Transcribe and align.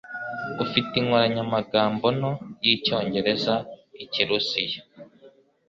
Ufite 0.63 0.91
inkoranyamagambo 0.97 2.05
nto 2.17 2.31
y'Icyongereza-Ikirusiya? 2.63 4.81